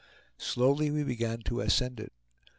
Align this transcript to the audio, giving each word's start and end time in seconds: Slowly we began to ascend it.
Slowly 0.39 0.89
we 0.89 1.03
began 1.03 1.41
to 1.41 1.61
ascend 1.61 1.99
it. 1.99 2.11